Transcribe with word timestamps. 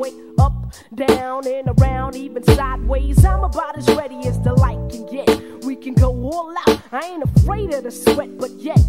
way. 0.00 0.12
Up, 0.38 0.74
down, 0.94 1.46
and 1.46 1.68
around, 1.78 2.16
even 2.16 2.42
sideways. 2.42 3.24
I'm 3.24 3.44
about 3.44 3.76
as 3.76 3.86
ready 3.94 4.26
as 4.26 4.40
the 4.40 4.54
light 4.54 4.80
can 4.90 5.06
get. 5.06 5.64
We 5.64 5.76
can 5.76 5.94
go 5.94 6.10
all 6.10 6.54
out. 6.66 6.80
I 6.90 7.00
ain't 7.06 7.22
afraid 7.22 7.72
of 7.74 7.84
the 7.84 7.90
sweat, 7.90 8.38
but 8.38 8.50
yet. 8.52 8.80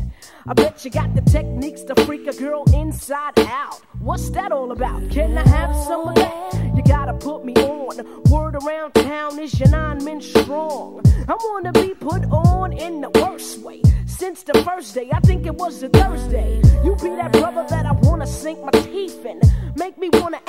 I 0.47 0.53
bet 0.53 0.83
you 0.83 0.91
got 0.91 1.13
the 1.13 1.21
techniques 1.21 1.83
to 1.83 1.95
freak 2.05 2.27
a 2.27 2.33
girl 2.33 2.63
inside 2.73 3.37
out. 3.39 3.81
What's 3.99 4.29
that 4.31 4.51
all 4.51 4.71
about? 4.71 5.09
Can 5.11 5.37
I 5.37 5.47
have 5.47 5.75
some 5.85 6.07
of 6.07 6.15
that? 6.15 6.75
You 6.75 6.81
gotta 6.83 7.13
put 7.13 7.45
me 7.45 7.53
on. 7.55 8.23
Word 8.31 8.55
around 8.55 8.93
town 8.93 9.37
is 9.37 9.59
your 9.59 9.69
nine 9.69 10.03
men 10.03 10.21
strong. 10.21 11.01
I 11.27 11.35
wanna 11.45 11.71
be 11.73 11.93
put 11.93 12.23
on 12.31 12.73
in 12.73 13.01
the 13.01 13.09
worst 13.09 13.59
way. 13.59 13.81
Since 14.07 14.43
the 14.43 14.53
first 14.63 14.95
day, 14.95 15.09
I 15.11 15.19
think 15.19 15.45
it 15.45 15.55
was 15.55 15.83
a 15.83 15.89
Thursday. 15.89 16.61
You 16.83 16.95
be 16.95 17.09
that 17.09 17.31
brother 17.33 17.65
that 17.69 17.85
I 17.85 17.91
wanna 17.91 18.25
sink 18.25 18.63
my 18.63 18.71
teeth 18.71 19.25
in. 19.25 19.41
Make 19.75 19.97
me 19.97 20.09
wanna 20.13 20.41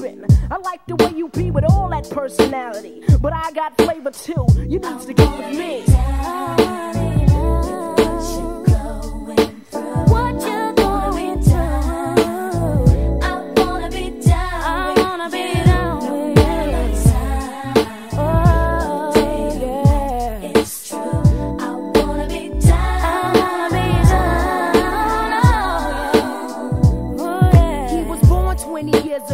I 0.00 0.58
like 0.58 0.86
the 0.86 0.94
way 0.96 1.12
you 1.16 1.28
be 1.28 1.50
with 1.50 1.64
all 1.64 1.88
that 1.88 2.08
personality. 2.10 3.02
But 3.20 3.32
I 3.32 3.50
got 3.52 3.76
flavor 3.78 4.10
too. 4.10 4.46
You 4.56 4.78
need 4.78 5.00
to 5.00 5.12
get 5.12 5.38
with 5.38 5.58
me. 5.58 7.07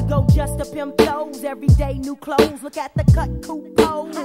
Just 0.09 0.59
to 0.59 0.65
pimp 0.65 0.97
toes. 0.99 1.45
Every 1.45 1.69
day, 1.69 1.95
new 1.95 2.17
clothes. 2.17 2.63
Look 2.63 2.77
at 2.77 2.93
the 2.95 3.05
cut, 3.13 3.31
coupe 3.43 3.77
pose. 3.77 4.17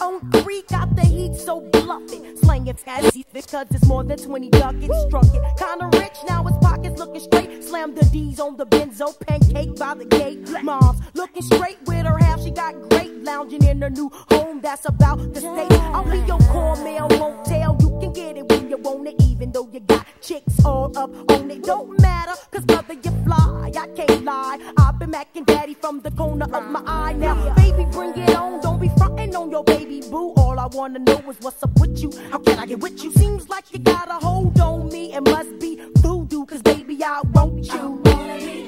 On 0.00 0.30
creek, 0.42 0.68
got 0.68 0.94
the 0.96 1.02
heat 1.02 1.34
so 1.34 1.60
bluffy. 1.60 2.36
Slanging 2.36 2.74
fancy 2.74 3.26
because 3.32 3.66
it's 3.70 3.84
more 3.86 4.02
than 4.02 4.18
20 4.18 4.50
ducats. 4.50 5.02
Struck 5.06 5.24
it. 5.24 5.42
Kinda 5.58 5.90
rich, 5.98 6.16
now 6.28 6.44
his 6.44 6.56
pockets 6.58 6.98
looking 6.98 7.20
straight. 7.20 7.62
Slam 7.64 7.94
the 7.94 8.04
D's 8.06 8.40
on 8.40 8.56
the 8.56 8.66
benzo, 8.66 9.18
pancake 9.26 9.76
by 9.76 9.94
the 9.94 10.06
gate. 10.06 10.48
Mom's 10.62 11.00
looking 11.14 11.42
straight 11.42 11.78
with 11.86 12.06
her 12.06 12.16
half, 12.18 12.29
she 12.42 12.50
got 12.50 12.74
great. 12.88 13.10
Lounging 13.22 13.62
in 13.64 13.82
her 13.82 13.90
new 13.90 14.10
home, 14.30 14.60
that's 14.60 14.86
about 14.86 15.18
the 15.34 15.40
state. 15.40 15.80
I'll 15.94 16.04
be 16.04 16.18
your 16.20 16.38
cornmeal, 16.48 17.08
won't 17.18 17.44
tell. 17.44 17.76
You 17.80 17.90
can 18.00 18.12
get 18.12 18.36
it 18.38 18.48
when 18.50 18.70
you 18.70 18.78
want 18.78 19.08
it, 19.08 19.14
even 19.22 19.52
though 19.52 19.68
you 19.72 19.80
got 19.80 20.06
chicks 20.22 20.64
all 20.64 20.96
up 20.96 21.10
on 21.30 21.50
it. 21.50 21.62
Don't 21.62 22.00
matter, 22.00 22.32
cause 22.50 22.64
brother, 22.64 22.94
you 22.94 23.12
fly. 23.24 23.72
I 23.76 23.86
can't 23.88 24.24
lie. 24.24 24.58
I've 24.78 24.98
been 24.98 25.12
macking 25.12 25.46
daddy 25.46 25.74
from 25.74 26.00
the 26.00 26.10
corner 26.12 26.46
of 26.46 26.70
my 26.70 26.82
eye. 26.86 27.12
Now, 27.12 27.54
baby, 27.54 27.84
bring 27.90 28.16
it 28.16 28.34
on. 28.34 28.60
Don't 28.60 28.80
be 28.80 28.88
frontin' 28.96 29.36
on 29.36 29.50
your 29.50 29.64
baby 29.64 30.00
boo. 30.10 30.32
All 30.36 30.58
I 30.58 30.66
wanna 30.66 30.98
know 30.98 31.22
is 31.30 31.36
what's 31.40 31.62
up 31.62 31.78
with 31.78 31.98
you. 32.02 32.10
How 32.30 32.38
can 32.38 32.58
I 32.58 32.66
get 32.66 32.80
with 32.80 33.02
you? 33.04 33.12
Seems 33.12 33.48
like 33.48 33.72
you 33.72 33.78
got 33.78 34.08
a 34.08 34.14
hold 34.14 34.58
on 34.60 34.88
me. 34.88 35.12
It 35.12 35.22
must 35.22 35.58
be 35.58 35.78
voodoo, 35.98 36.46
cause 36.46 36.62
baby, 36.62 37.02
I 37.04 37.20
want 37.32 37.66
you. 37.66 38.59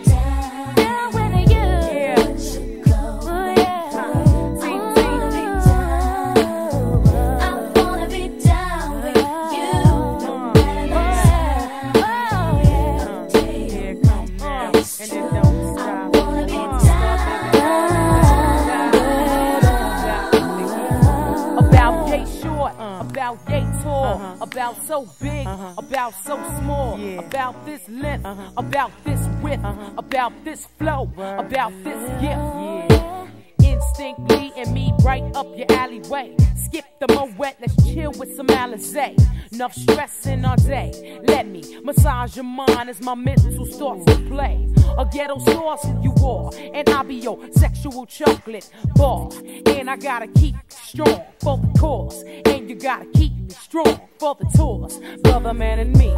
About 24.62 24.86
so 24.86 25.08
big, 25.20 25.44
uh-huh. 25.44 25.74
about 25.76 26.14
so 26.24 26.36
small, 26.60 26.96
yeah. 26.96 27.18
about 27.18 27.66
this 27.66 27.88
length, 27.88 28.24
uh-huh. 28.24 28.50
about 28.56 28.92
this 29.02 29.20
width, 29.42 29.64
about 29.98 30.32
this 30.44 30.66
flow, 30.78 31.10
Word. 31.16 31.40
about 31.40 31.72
this 31.82 32.00
gift. 32.20 32.22
Yeah. 32.22 33.26
Instinct 33.58 34.20
leading 34.30 34.72
me 34.72 34.92
right 35.02 35.24
up 35.34 35.48
your 35.56 35.66
alleyway. 35.72 36.36
Skip 36.54 36.84
the 37.00 37.08
moet, 37.08 37.56
let's 37.60 37.74
chill 37.92 38.12
with 38.12 38.36
some 38.36 38.46
Alizé. 38.46 39.18
Enough 39.52 39.74
stressing 39.74 40.44
all 40.44 40.56
day. 40.56 41.20
Let 41.26 41.48
me 41.48 41.80
massage 41.82 42.36
your 42.36 42.44
mind 42.44 42.88
as 42.88 43.02
my 43.02 43.16
mental 43.16 43.66
starts 43.66 44.04
to 44.04 44.16
play. 44.28 44.68
A 44.96 45.04
ghetto 45.12 45.38
sauce 45.40 45.86
you 46.02 46.14
are, 46.24 46.50
and 46.72 46.88
I'll 46.88 47.02
be 47.02 47.16
your 47.16 47.38
sexual 47.52 48.06
chocolate 48.06 48.70
bar. 48.94 49.28
And 49.66 49.90
I 49.90 49.96
gotta 49.96 50.28
keep 50.28 50.54
strong 50.92 51.24
for 51.40 51.56
the 51.56 51.78
cause, 51.78 52.22
and 52.44 52.68
you 52.68 52.76
gotta 52.76 53.06
keep 53.14 53.32
me 53.32 53.48
strong 53.48 53.98
for 54.18 54.34
the 54.34 54.44
tours. 54.54 55.00
Brother, 55.22 55.54
man, 55.54 55.78
and 55.78 55.96
me, 55.96 56.10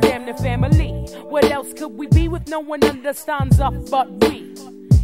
damn 0.00 0.24
the 0.24 0.34
family. 0.34 0.92
What 1.24 1.44
else 1.50 1.72
could 1.72 1.92
we 1.98 2.06
be 2.06 2.28
with 2.28 2.46
no 2.48 2.60
one 2.60 2.84
understands 2.84 3.60
us 3.60 3.90
but 3.90 4.08
we? 4.24 4.54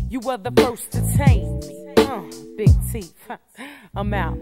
You 0.08 0.20
were 0.20 0.36
the 0.36 0.52
first 0.52 0.92
to 0.92 1.00
tame 1.16 1.58
me. 1.58 1.94
Uh, 1.96 2.22
big 2.56 2.70
teeth. 2.92 3.14
I'm 3.96 4.14
out. 4.14 4.38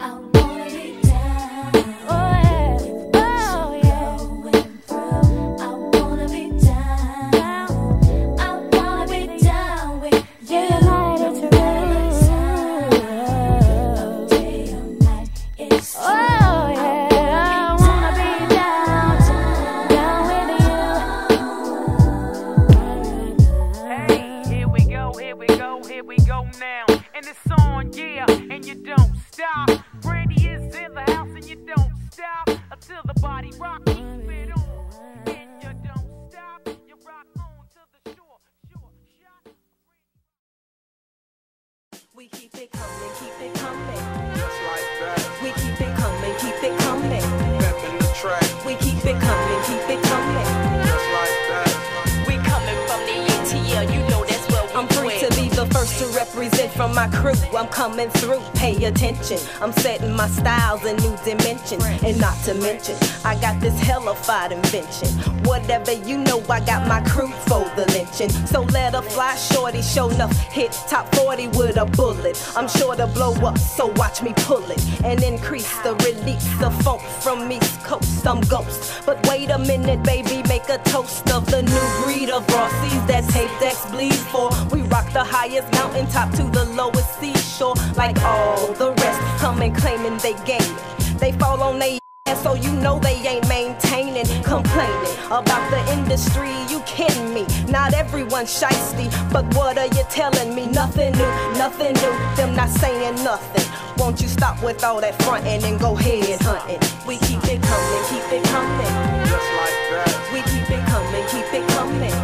You 65.99 66.19
know, 66.19 66.43
I 66.49 66.61
got 66.61 66.87
my 66.89 67.01
crew 67.03 67.29
for 67.47 67.65
the 67.77 67.85
lynching. 67.93 68.31
So 68.47 68.63
let 68.63 68.95
her 68.95 69.03
fly 69.03 69.37
shorty, 69.37 69.83
show 69.83 70.09
enough 70.11 70.37
hit 70.53 70.73
top 70.89 71.15
40 71.15 71.49
with 71.49 71.77
a 71.77 71.85
bullet. 71.85 72.37
I'm 72.57 72.69
sure 72.69 72.95
to 72.97 73.07
blow 73.07 73.33
up, 73.47 73.59
so 73.59 73.87
watch 73.97 74.23
me 74.23 74.33
pull 74.37 74.65
it. 74.71 74.83
And 75.05 75.23
increase 75.23 75.71
the 75.83 75.95
release 75.97 76.63
of 76.63 76.75
funk 76.83 77.03
from 77.23 77.51
East 77.51 77.83
Coast. 77.85 78.27
I'm 78.27 78.41
ghost. 78.43 79.05
But 79.07 79.27
wait 79.29 79.51
a 79.51 79.59
minute, 79.59 80.03
baby, 80.03 80.43
make 80.49 80.69
a 80.69 80.79
toast 80.79 81.31
of 81.31 81.47
the 81.47 81.63
new 81.63 82.05
breed 82.05 82.31
of 82.31 82.47
Rossies 82.49 83.07
that 83.07 83.29
tape 83.31 83.51
decks 83.61 83.85
bleed 83.91 84.15
for. 84.15 84.51
We 84.73 84.83
rock 84.83 85.13
the 85.13 85.25
highest 85.25 85.71
mountaintop 85.73 86.31
to 86.33 86.45
the 86.45 86.65
lowest 86.67 87.21
seashore. 87.21 87.75
Like 87.97 88.21
all 88.23 88.73
the 88.75 88.93
rest, 88.93 89.21
coming 89.41 89.75
claiming 89.75 90.19
they 90.19 90.35
gain. 90.45 90.75
They 91.19 91.33
fall 91.33 91.63
on 91.63 91.79
they 91.79 91.99
ass, 92.27 92.43
so 92.43 92.55
you 92.55 92.73
know 92.73 92.99
they 92.99 93.17
ain't 93.27 93.49
maintaining. 93.49 93.84
Complaining 94.15 95.17
about 95.27 95.69
the 95.73 95.93
industry, 95.93 96.55
you 96.71 96.79
kidding 96.87 97.35
me? 97.35 97.45
Not 97.69 97.95
everyone's 97.95 98.49
shisty, 98.49 99.11
but 99.33 99.45
what 99.57 99.77
are 99.77 99.87
you 99.87 100.05
telling 100.09 100.55
me? 100.55 100.67
Nothing 100.67 101.11
new, 101.15 101.59
nothing 101.59 101.95
new. 101.95 102.15
Them 102.37 102.55
not 102.55 102.69
saying 102.69 103.17
nothing. 103.25 103.67
Won't 103.99 104.23
you 104.23 104.29
stop 104.29 104.63
with 104.63 104.85
all 104.85 105.01
that 105.01 105.21
fronting 105.25 105.65
and 105.65 105.81
go 105.81 105.97
head 105.97 106.41
hunting? 106.43 106.79
We 107.05 107.19
keep 107.27 107.43
it 107.43 107.61
coming, 107.61 108.03
keep 108.07 108.31
it 108.31 108.45
coming. 108.45 108.95
Just 109.27 109.51
like 109.59 109.79
that. 109.91 110.31
We 110.33 110.43
keep 110.47 110.71
it 110.71 110.87
coming, 110.87 111.25
keep 111.35 111.53
it 111.53 111.69
coming. 111.75 112.15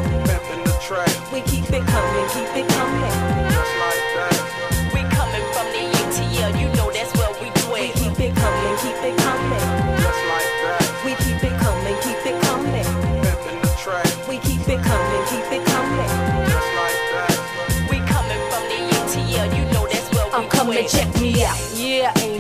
In 0.55 0.63
the 0.63 0.79
track. 0.81 1.33
We 1.33 1.41
keep 1.41 1.69
it 1.73 1.85
coming, 1.85 2.29
keep 2.31 2.57
it 2.57 2.69
coming. 2.69 2.80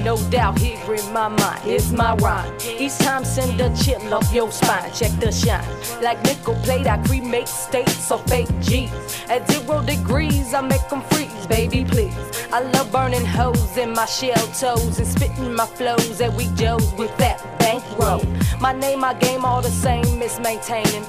No 0.04 0.16
doubt 0.30 0.58
here 0.58 0.94
in 0.94 1.12
my 1.12 1.28
mind. 1.28 1.60
It's 1.64 1.92
my 1.92 2.14
rhyme. 2.16 2.52
Each 2.78 2.96
time 2.98 3.24
send 3.24 3.60
a 3.60 3.74
chill 3.76 4.14
up 4.14 4.24
your 4.32 4.50
spine. 4.50 4.90
Check 4.92 5.12
the 5.20 5.30
shine. 5.30 5.64
Like 6.02 6.22
nickel 6.24 6.54
plate, 6.64 6.86
I 6.86 6.98
cremate 7.06 7.48
states 7.48 8.10
of 8.10 8.24
fake 8.26 8.48
G's. 8.60 8.90
At 9.28 9.50
zero 9.50 9.82
degrees, 9.82 10.54
I 10.54 10.60
make 10.62 10.88
them 10.88 11.02
freeze, 11.02 11.46
baby, 11.46 11.84
please. 11.84 12.16
I 12.52 12.60
love 12.60 12.90
burning 12.90 13.24
hoes 13.24 13.76
in 13.76 13.92
my 13.92 14.06
shell 14.06 14.46
toes 14.58 14.98
and 14.98 15.06
spitting 15.06 15.54
my 15.54 15.66
flows 15.66 16.20
at 16.20 16.32
weak 16.34 16.54
Joes 16.54 16.92
with 16.94 17.16
that 17.18 17.38
bankroll. 17.58 18.24
My 18.60 18.72
name, 18.72 19.00
my 19.00 19.14
game, 19.14 19.44
all 19.44 19.62
the 19.62 19.70
same, 19.70 20.18
miss 20.18 20.38
maintaining. 20.40 21.04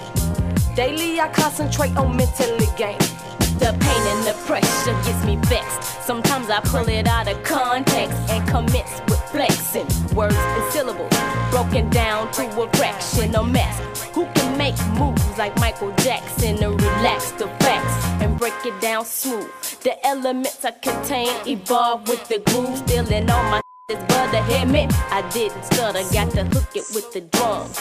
Daily, 0.75 1.19
I 1.19 1.29
concentrate 1.29 1.95
on 1.97 2.15
mentally 2.15 2.67
gaining. 2.77 3.30
The 3.61 3.77
pain 3.79 4.03
and 4.13 4.25
the 4.25 4.33
pressure 4.47 4.97
gets 5.05 5.23
me 5.23 5.35
vexed. 5.43 6.03
Sometimes 6.03 6.49
I 6.49 6.61
pull 6.61 6.89
it 6.89 7.07
out 7.07 7.27
of 7.27 7.43
context 7.43 8.17
and 8.31 8.41
commence 8.49 8.99
with 9.07 9.21
flexing 9.29 9.87
words 10.15 10.35
and 10.35 10.73
syllables 10.73 11.13
broken 11.51 11.87
down 11.91 12.31
to 12.33 12.43
a 12.59 12.67
fraction 12.73 13.35
of 13.35 13.51
mess. 13.51 13.77
Who 14.15 14.25
can 14.33 14.57
make 14.57 14.75
moves 14.99 15.37
like 15.37 15.55
Michael 15.59 15.93
Jackson 15.97 16.61
and 16.63 16.81
relax 16.81 17.31
the 17.33 17.47
facts 17.61 18.03
and 18.23 18.35
break 18.39 18.65
it 18.65 18.81
down 18.81 19.05
smooth? 19.05 19.51
The 19.83 19.93
elements 20.07 20.65
I 20.65 20.71
contain 20.71 21.29
evolve 21.45 22.07
with 22.09 22.27
the 22.29 22.39
groove, 22.39 22.79
stealing 22.79 23.29
all 23.29 23.43
my 23.51 23.61
is 23.89 23.97
but 24.07 24.33
a 24.33 24.61
admit 24.61 24.91
I 25.11 25.21
didn't 25.29 25.63
stutter, 25.65 26.01
got 26.11 26.31
to 26.31 26.45
hook 26.45 26.75
it 26.75 26.85
with 26.95 27.13
the 27.13 27.21
drums. 27.21 27.77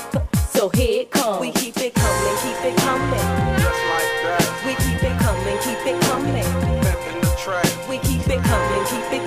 So 0.51 0.69
here 0.69 1.03
it 1.03 1.11
comes. 1.11 1.41
We 1.41 1.53
keep 1.53 1.79
it 1.79 1.95
coming, 1.95 2.37
keep 2.45 2.65
it 2.69 2.77
coming. 2.77 3.27
Just 3.65 3.83
like 3.93 4.13
that. 4.25 4.63
We 4.67 4.75
keep 4.75 5.00
keep 9.11 9.21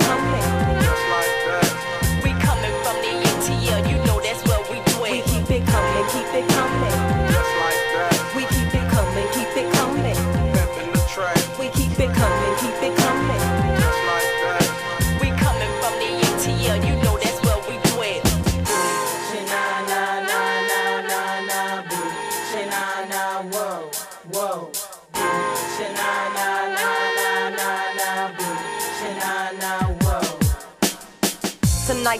it 6.34 6.48
coming. 6.48 6.63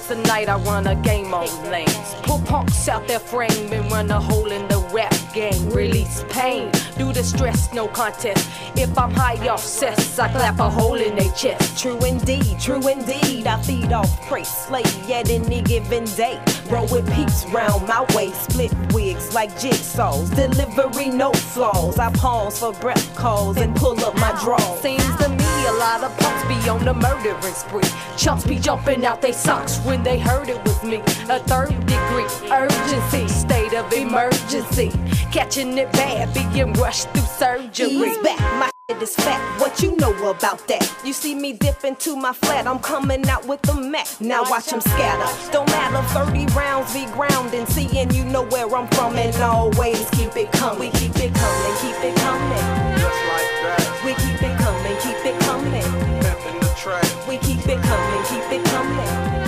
Tonight's 0.04 0.08
the 0.08 0.28
night 0.28 0.48
I 0.48 0.56
run 0.64 0.86
a 0.86 0.94
game 0.96 1.32
on 1.32 1.46
lanes. 1.70 2.14
Pull 2.22 2.40
punks 2.40 2.88
out 2.88 3.06
their 3.06 3.18
frame 3.18 3.72
and 3.72 3.90
run 3.90 4.10
a 4.10 4.20
hole 4.20 4.50
in 4.50 4.66
the 4.68 4.83
rap 4.94 5.14
game. 5.34 5.68
Release 5.70 6.24
pain, 6.30 6.70
do 6.96 7.12
the 7.12 7.22
stress, 7.22 7.72
no 7.74 7.88
contest. 7.88 8.48
If 8.76 8.96
I'm 8.96 9.10
high 9.10 9.46
off 9.48 9.60
cess, 9.60 10.18
I 10.18 10.28
clap 10.28 10.60
a 10.60 10.70
hole 10.70 10.94
in 10.94 11.16
their 11.16 11.32
chest. 11.32 11.78
True 11.82 11.98
indeed, 12.04 12.58
true 12.60 12.86
indeed. 12.88 13.46
I 13.46 13.60
feed 13.62 13.92
off 13.92 14.10
prey 14.28 14.44
slay 14.44 14.84
at 15.12 15.28
any 15.28 15.60
given 15.62 16.04
day. 16.04 16.40
Roll 16.70 16.86
with 16.86 17.12
peeps 17.12 17.44
round 17.46 17.86
my 17.88 18.06
way, 18.14 18.30
split 18.30 18.72
wigs 18.92 19.34
like 19.34 19.50
jigsaws. 19.58 20.34
Delivery 20.34 21.08
no 21.08 21.32
flaws. 21.32 21.98
I 21.98 22.10
pause 22.12 22.58
for 22.60 22.72
breath 22.74 23.14
calls 23.16 23.56
and 23.56 23.74
pull 23.74 23.98
up 24.04 24.14
my 24.16 24.32
drawers. 24.42 24.80
Seems 24.80 25.16
to 25.16 25.28
me 25.28 25.66
a 25.66 25.72
lot 25.72 26.04
of 26.04 26.16
punks 26.18 26.46
be 26.46 26.68
on 26.68 26.84
the 26.84 26.94
murdering 26.94 27.54
spree. 27.54 27.82
Chumps 28.16 28.46
be 28.46 28.58
jumping 28.58 29.04
out 29.04 29.20
they 29.20 29.32
socks 29.32 29.78
when 29.78 30.02
they 30.02 30.18
heard 30.18 30.48
it 30.48 30.62
was 30.64 30.82
me. 30.84 30.98
A 31.28 31.38
third 31.40 31.70
degree 31.86 32.28
urgency, 32.50 33.26
state 33.74 33.76
of 33.76 33.92
emergency. 33.92 34.92
Catching 35.32 35.76
it 35.78 35.90
bad, 35.92 36.32
being 36.34 36.72
rushed 36.74 37.08
through 37.10 37.22
surgery. 37.22 37.88
Ease 37.88 38.18
back, 38.18 38.40
my 38.58 38.70
shit 38.88 39.02
is 39.02 39.14
fat. 39.16 39.40
What 39.60 39.82
you 39.82 39.96
know 39.96 40.12
about 40.30 40.66
that? 40.68 40.92
You 41.04 41.12
see 41.12 41.34
me 41.34 41.52
dip 41.54 41.84
into 41.84 42.16
my 42.16 42.32
flat, 42.32 42.66
I'm 42.66 42.78
coming 42.78 43.28
out 43.28 43.46
with 43.46 43.62
the 43.62 43.74
Mac. 43.74 44.06
Now 44.20 44.42
watch 44.48 44.66
them 44.66 44.80
scatter. 44.80 45.52
Don't 45.52 45.68
matter, 45.68 46.02
30 46.08 46.46
rounds 46.54 46.92
be 46.92 47.06
grounding. 47.06 47.66
Seeing 47.66 48.10
you 48.12 48.24
know 48.24 48.44
where 48.44 48.68
I'm 48.74 48.88
from 48.88 49.16
and 49.16 49.34
always 49.36 50.08
keep 50.10 50.36
it 50.36 50.52
coming. 50.52 50.80
We 50.80 50.90
keep 50.90 51.16
it 51.16 51.34
coming, 51.34 51.74
keep 51.82 51.98
it 52.04 52.16
coming. 52.16 52.64
Just 52.98 53.20
like 53.30 53.50
that. 53.64 54.02
We 54.04 54.12
keep 54.14 54.42
it 54.42 54.56
coming, 54.58 54.96
keep 55.02 55.20
it 55.26 55.40
coming. 55.40 55.88
Pimpin' 56.22 56.60
the 56.60 56.74
track. 56.76 57.28
We 57.28 57.38
keep 57.38 57.66
it 57.66 57.82
coming, 57.82 58.22
keep 58.30 58.60
it 58.60 58.64
coming. 58.66 59.43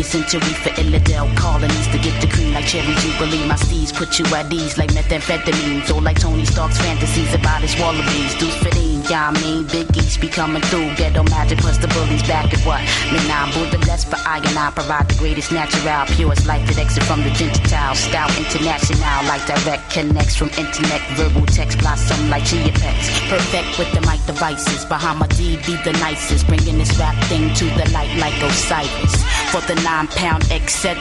50th 0.00 0.04
century 0.04 0.54
for 0.54 0.70
Illidale. 0.80 1.28
Calling 1.36 1.68
to 1.68 1.98
get 1.98 2.20
the 2.20 2.28
cream 2.28 2.52
like 2.54 2.66
cherry 2.66 2.94
jubilee. 2.96 3.46
My 3.46 3.56
steeds 3.56 3.92
put 3.92 4.18
you 4.18 4.24
at 4.34 4.52
ease 4.52 4.78
like 4.78 4.90
methamphetamines. 4.90 5.94
Or 5.94 6.00
like 6.00 6.18
Tony 6.18 6.44
Stark's 6.44 6.78
fantasies 6.78 7.34
about 7.34 7.60
his 7.60 7.74
Wallabees. 7.74 8.38
Deuce 8.38 8.56
fitting, 8.62 9.02
yeah, 9.10 9.28
I 9.28 9.32
mean, 9.42 9.66
Big 9.66 9.96
East 9.96 10.20
be 10.20 10.28
coming 10.28 10.62
through. 10.62 10.94
Ghetto 10.96 11.22
magic 11.24 11.58
plus 11.58 11.78
the 11.78 11.88
bullies 11.88 12.22
back 12.22 12.52
at 12.52 12.60
what? 12.66 12.80
Man, 13.12 13.30
I'm 13.30 13.52
Buddha 13.52 13.78
best 13.86 14.08
for 14.08 14.16
I 14.16 14.38
and 14.38 14.58
I 14.58 14.70
provide 14.70 15.08
the 15.08 15.16
greatest 15.18 15.52
natural. 15.52 16.06
Purest 16.16 16.46
light 16.46 16.66
that 16.68 16.78
exit 16.78 17.04
from 17.04 17.22
the 17.22 17.30
Gentile. 17.30 17.94
Style 17.94 18.30
international, 18.38 19.24
like 19.28 19.44
direct 19.46 19.90
connects 19.90 20.36
from 20.36 20.48
internet. 20.56 21.00
Verbal 21.16 21.46
text 21.46 21.78
blossom 21.78 22.30
like 22.30 22.44
chia 22.44 22.72
pets. 22.72 23.08
Perfect 23.28 23.78
with 23.78 23.90
the 23.92 24.00
mic 24.02 24.20
devices. 24.26 24.84
Behind 24.84 25.18
my 25.18 25.26
D 25.28 25.56
be 25.66 25.76
the 25.84 25.92
nicest. 26.00 26.46
Bringing 26.46 26.78
this 26.78 26.96
rap 26.98 27.16
thing 27.28 27.52
to 27.54 27.64
the 27.76 27.88
light 27.92 28.12
like 28.18 28.36
Osiris. 28.42 29.14
For 29.50 29.60
the 29.66 29.74
night 29.82 29.89
nine 29.90 30.06
pound 30.06 30.44
etc. 30.52 30.94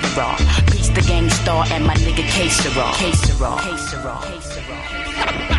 Peace 0.71 0.89
the 0.89 1.01
Gang 1.07 1.29
Starr 1.29 1.63
and 1.69 1.85
my 1.85 1.93
nigga 1.95 2.25
K-Sera. 2.33 2.91
K-Sera. 2.95 3.55
K-Sera. 3.61 4.19
K-Sera. 4.23 5.58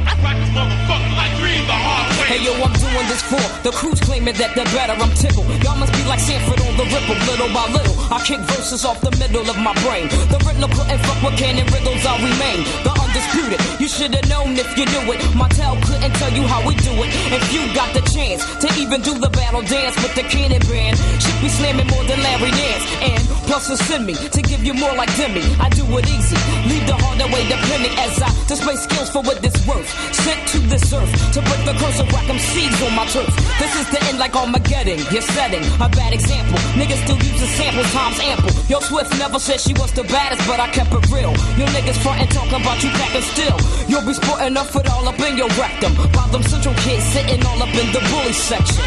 Hey 2.30 2.46
yo, 2.46 2.54
I'm 2.62 2.70
doing 2.78 3.08
this 3.10 3.26
for 3.26 3.42
the 3.66 3.75
crews 3.75 3.99
claiming 3.99 4.38
that 4.38 4.54
they're 4.54 4.70
better. 4.70 4.94
I'm 4.94 5.10
tickled. 5.18 5.50
Y'all 5.66 5.75
must 5.75 5.90
be 5.90 6.06
like 6.06 6.22
Sanford 6.22 6.62
on 6.62 6.78
the 6.78 6.87
ripple, 6.87 7.18
little 7.26 7.50
by 7.50 7.66
little. 7.75 7.90
I 8.06 8.22
kick 8.22 8.38
verses 8.46 8.87
off 8.87 9.02
the 9.02 9.10
middle 9.18 9.42
of 9.50 9.58
my 9.58 9.75
brain. 9.82 10.06
The 10.30 10.38
Riddler 10.46 10.70
couldn't 10.70 11.02
fuck 11.10 11.18
with 11.26 11.34
cannon 11.34 11.66
riddles. 11.75 12.06
I 12.06 12.14
remain 12.22 12.62
the 12.87 12.94
undisputed. 12.94 13.58
You 13.82 13.90
should 13.90 14.14
have 14.14 14.30
known 14.30 14.54
if 14.54 14.70
you 14.78 14.87
knew 14.94 15.10
it. 15.10 15.18
Martell 15.34 15.75
couldn't 15.82 16.14
tell 16.22 16.30
you 16.30 16.46
how 16.46 16.62
we 16.62 16.78
do 16.78 16.94
it. 17.02 17.10
If 17.34 17.50
you 17.50 17.66
got 17.75 17.90
the 17.99 18.04
chance 18.14 18.46
to 18.62 18.70
even 18.78 19.02
do 19.02 19.18
the 19.18 19.30
battle 19.34 19.66
dance 19.66 19.99
with 19.99 20.14
the 20.14 20.22
cannon 20.30 20.62
band, 20.70 21.02
should 21.18 21.40
be 21.42 21.50
slamming 21.50 21.90
more 21.90 22.06
than 22.06 22.22
Larry 22.22 22.54
Nance. 22.54 22.87
And 23.10 23.26
plus, 23.50 23.66
send 23.90 24.06
me 24.06 24.14
to 24.14 24.40
give 24.40 24.62
you 24.62 24.78
more 24.78 24.94
like 24.94 25.10
Demi. 25.18 25.42
I 25.58 25.66
do 25.75 25.82
it 25.99 26.06
easy, 26.06 26.38
leave 26.70 26.87
the 26.87 26.94
harder 26.94 27.26
way 27.34 27.42
depending 27.50 27.90
as 27.99 28.22
I 28.22 28.30
display 28.46 28.78
skills 28.78 29.10
for 29.10 29.18
what 29.26 29.42
this 29.42 29.58
worth. 29.66 29.90
Sent 30.14 30.38
this 30.71 30.93
earth 30.95 31.11
to 31.35 31.43
break 31.43 31.62
the 31.67 31.75
curse 31.83 31.99
of 31.99 32.07
rock 32.15 32.25
seeds 32.39 32.81
on 32.83 32.95
my 32.95 33.05
turf. 33.11 33.27
This 33.59 33.75
is 33.75 33.91
the 33.91 33.99
end 34.07 34.19
like 34.19 34.35
Armageddon. 34.37 35.03
You're 35.11 35.27
setting 35.35 35.67
a 35.83 35.89
bad 35.91 36.15
example. 36.15 36.57
Niggas 36.79 37.03
still 37.03 37.19
using 37.19 37.50
samples, 37.59 37.91
times 37.93 38.19
ample. 38.23 38.55
Yo, 38.71 38.79
Swift 38.79 39.11
never 39.19 39.39
said 39.39 39.61
she 39.61 39.75
was 39.75 39.93
the 39.93 40.05
baddest, 40.05 40.47
but 40.47 40.61
I 40.61 40.69
kept 40.71 40.95
it 40.95 41.05
real. 41.11 41.35
Yo, 41.59 41.67
niggas 41.75 41.99
frontin' 42.03 42.29
talking 42.29 42.62
about 42.62 42.83
you 42.83 42.91
packing 42.91 43.27
still. 43.35 43.59
You'll 43.91 44.07
be 44.07 44.15
sporting 44.15 44.57
up 44.57 44.75
it 44.75 44.89
all 44.89 45.07
up 45.07 45.19
in 45.19 45.37
your 45.37 45.50
rectum. 45.59 45.93
While 46.15 46.29
them 46.29 46.43
central 46.45 46.75
kids 46.87 47.05
sitting 47.05 47.45
all 47.45 47.61
up 47.61 47.75
in 47.75 47.91
the 47.93 48.00
bully 48.15 48.33
section. 48.33 48.85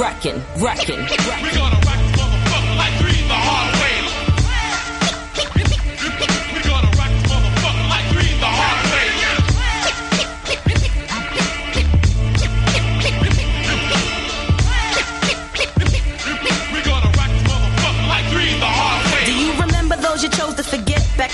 Wrecking, 0.00 0.40
wrecking, 0.56 1.00
We 1.42 1.50
gonna 1.52 1.76
rock 1.84 2.07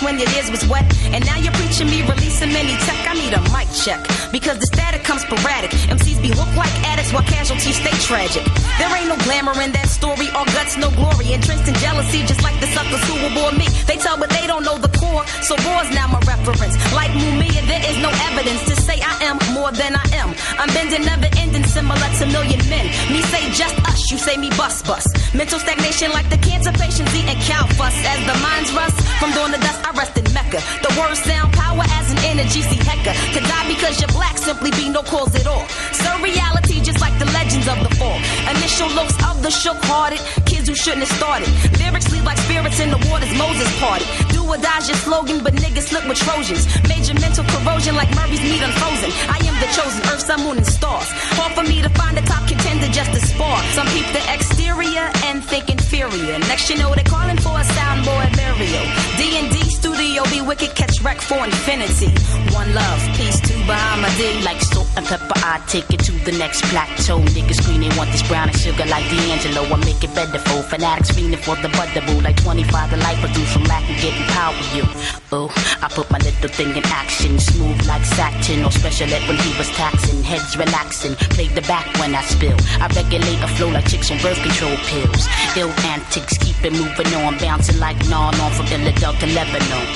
when 0.04 0.18
your 0.18 0.28
ears 0.36 0.50
was 0.50 0.62
wet? 0.68 0.84
And 1.10 1.24
now 1.24 1.36
you're 1.40 1.56
preaching 1.56 1.88
me 1.88 2.02
releasing 2.02 2.52
many 2.52 2.76
tech. 2.84 3.00
I 3.08 3.14
need 3.14 3.32
a 3.32 3.40
mic 3.50 3.68
check. 3.72 4.00
Because 4.30 4.58
the 4.58 4.66
static 4.66 5.02
comes 5.02 5.22
sporadic. 5.22 5.70
MCs 5.88 6.20
be 6.20 6.28
hooked 6.28 6.56
like 6.56 6.72
addicts 6.84 7.12
while 7.12 7.24
casualties 7.24 7.80
stay 7.80 7.96
tragic. 8.04 8.44
There 8.78 8.92
ain't 8.92 9.08
no 9.08 9.16
glamour 9.24 9.56
in 9.62 9.72
that 9.72 9.88
story, 9.88 10.28
all 10.36 10.44
guts, 10.52 10.76
no 10.76 10.90
glory. 10.92 11.32
Entrenched 11.32 11.66
in 11.66 11.74
jealousy, 11.80 12.20
just 12.28 12.42
like 12.42 12.58
the 12.60 12.68
suckers 12.76 13.02
who 13.08 13.14
will 13.22 13.34
bore 13.34 13.52
me. 13.56 13.66
They 13.88 13.96
tell, 13.96 14.18
but 14.18 14.30
they 14.30 14.46
don't 14.46 14.62
know 14.62 14.76
the 14.78 14.92
core. 14.92 15.24
So 15.40 15.56
war's 15.64 15.90
now 15.96 16.06
my 16.08 16.20
Like 16.44 17.08
Mumia, 17.16 17.64
there 17.64 17.80
is 17.88 17.96
no 18.04 18.12
evidence 18.28 18.60
to 18.68 18.76
say 18.76 19.00
I 19.00 19.16
am 19.24 19.40
more 19.56 19.72
than 19.72 19.96
I 19.96 20.04
am. 20.12 20.28
I'm 20.60 20.68
bending, 20.76 21.00
never 21.00 21.24
ending, 21.40 21.64
similar 21.64 21.96
to 22.20 22.26
million 22.36 22.60
men. 22.68 22.84
Me 23.08 23.22
say 23.32 23.48
just 23.56 23.72
us, 23.88 24.10
you 24.10 24.18
say 24.18 24.36
me 24.36 24.50
bust 24.50 24.84
bust. 24.84 25.08
Mental 25.34 25.58
stagnation 25.58 26.12
like 26.12 26.28
the 26.28 26.36
cancer 26.36 26.72
patients 26.72 27.16
eating 27.16 27.40
cow 27.48 27.64
fuss. 27.80 27.96
As 28.04 28.20
the 28.28 28.36
minds 28.44 28.70
rust 28.76 29.00
from 29.16 29.32
dawn 29.32 29.56
to 29.56 29.58
dust, 29.58 29.80
I 29.88 29.96
rest 29.96 30.18
in 30.20 30.28
Mecca. 30.36 30.60
The 30.84 30.92
words 31.00 31.24
sound 31.24 31.54
power 31.54 31.80
as 31.80 32.12
an 32.12 32.18
energy, 32.28 32.60
see 32.60 32.76
Hecka. 32.76 33.16
To 33.16 33.40
die 33.40 33.66
because 33.72 33.96
you're 34.02 34.12
black 34.12 34.36
simply 34.36 34.70
be 34.72 34.90
no 34.90 35.00
cause 35.02 35.34
at 35.40 35.46
all. 35.46 35.64
Surreality 35.96 36.84
just 36.84 37.00
like 37.00 37.16
the 37.18 37.28
legends 37.32 37.68
of 37.68 37.80
the 37.80 37.92
fall. 37.96 38.20
Initial 38.52 38.92
looks 38.92 39.16
of 39.24 39.40
the 39.40 39.50
shook 39.50 39.80
hearted, 39.88 40.20
kids 40.44 40.68
who 40.68 40.74
shouldn't 40.74 41.08
have 41.08 41.16
started. 41.16 41.48
Lyrics 41.80 42.12
leave 42.12 42.24
like 42.24 42.36
spirits 42.44 42.80
in 42.80 42.90
the 42.90 43.00
waters 43.08 43.32
Moses 43.32 43.70
parted. 43.80 44.04
Die's 44.52 44.88
your 44.88 44.96
slogan, 44.98 45.42
but 45.42 45.54
niggas 45.54 45.92
look 45.92 46.04
with 46.04 46.18
Trojans. 46.18 46.68
Major 46.88 47.14
mental 47.14 47.44
corrosion 47.44 47.94
like 47.96 48.10
Murray's 48.14 48.42
meat 48.42 48.60
unfrozen. 48.60 49.10
I 49.28 49.38
am 49.48 49.56
the 49.60 49.68
chosen 49.72 50.02
earth, 50.12 50.20
sun, 50.20 50.44
moon, 50.44 50.58
and 50.58 50.66
stars. 50.66 51.08
Hard 51.40 51.52
for 51.56 51.64
me 51.64 51.80
to 51.82 51.88
find 51.90 52.18
a 52.18 52.22
top 52.22 52.46
contender 52.46 52.88
just 52.92 53.12
to 53.12 53.20
spar. 53.20 53.56
Some 53.72 53.86
peep 53.88 54.06
the 54.12 54.22
exterior 54.32 55.08
and 55.24 55.42
think 55.44 55.70
inferior. 55.70 56.38
Next 56.50 56.68
you 56.68 56.76
know 56.76 56.94
they're 56.94 57.04
calling 57.04 57.38
for 57.38 57.56
a 57.56 57.64
soundboy 57.64 58.36
burial. 58.36 58.86
D&D 59.16 59.56
studio 59.70 60.22
be 60.30 60.40
wicked, 60.40 60.74
catch 60.74 61.00
wreck 61.00 61.20
for 61.20 61.44
infinity. 61.44 62.12
One 62.52 62.68
love, 62.74 63.00
peace 63.16 63.40
to 63.48 63.54
Bahama 63.66 64.10
D. 64.18 64.44
Like 64.44 64.60
salt 64.60 64.88
and 64.96 65.06
pepper, 65.06 65.38
I 65.40 65.62
take 65.68 65.88
it 65.92 66.00
to 66.04 66.12
the 66.24 66.32
next 66.32 66.62
plateau. 66.68 67.18
Niggas 67.32 67.62
scream 67.62 67.80
they 67.80 67.92
want 67.96 68.10
this 68.12 68.22
brown 68.28 68.48
and 68.48 68.58
sugar 68.58 68.84
like 68.86 69.04
D'Angelo. 69.08 69.62
I 69.64 69.76
make 69.84 70.02
it 70.04 70.14
better 70.14 70.38
for 70.38 70.62
fanatics 70.62 71.10
fiending 71.12 71.40
for 71.40 71.56
the 71.56 71.68
butterball. 71.68 72.22
Like 72.22 72.36
25 72.42 72.90
the 72.90 72.96
life 72.98 73.20
produce 73.20 73.52
from 73.52 73.64
lack 73.64 73.82
of 73.88 73.96
getting 74.02 74.26
power. 74.34 74.58
You, 74.74 74.84
oh, 75.30 75.48
I 75.80 75.88
put 75.88 76.10
my 76.10 76.18
little 76.18 76.50
thing 76.50 76.70
in 76.76 76.84
action, 76.86 77.38
smooth 77.38 77.86
like 77.86 78.04
satin. 78.04 78.64
Or 78.64 78.70
special 78.70 79.08
ed 79.12 79.24
when 79.28 79.38
he 79.38 79.56
was 79.56 79.70
taxing, 79.70 80.22
heads 80.22 80.56
relaxing. 80.56 81.14
Play 81.36 81.48
the 81.48 81.62
back 81.62 81.86
when 81.98 82.14
I 82.14 82.22
spill. 82.22 82.58
I 82.82 82.86
regulate 82.94 83.40
a 83.46 83.48
flow 83.56 83.70
like 83.70 83.86
chicks 83.88 84.10
on 84.10 84.18
birth 84.18 84.40
control 84.42 84.76
pills. 84.90 85.26
Ill 85.56 85.72
antics, 85.94 86.36
keep 86.38 86.58
it 86.64 86.72
moving 86.72 87.10
on, 87.22 87.38
bouncing 87.38 87.78
like 87.78 87.98
non 88.08 88.34
on 88.40 88.50
from 88.52 88.66
to 88.66 89.26
Lebanon. 89.36 89.86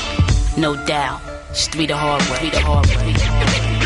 No 0.56 0.74
doubt, 0.86 1.20
street 1.52 1.88
the 1.88 1.96
hard 1.96 2.22
way, 2.30 2.36
street 2.36 2.54
the 2.54 2.60
hard 2.60 2.86
way. 2.86 3.77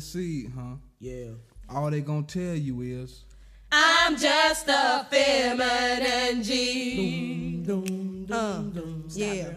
The 0.00 0.06
seed, 0.06 0.50
huh? 0.56 0.76
Yeah. 0.98 1.32
All 1.68 1.90
they 1.90 2.00
gonna 2.00 2.22
tell 2.22 2.54
you 2.54 2.80
is 2.80 3.24
I'm 3.70 4.16
just 4.16 4.66
a 4.68 5.06
feminine 5.10 6.42
G. 6.42 7.62
Uh, 8.30 8.62
yeah. 9.10 9.52